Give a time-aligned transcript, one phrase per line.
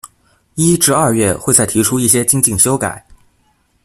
[0.55, 3.05] 一至二月會再提出一些精進修改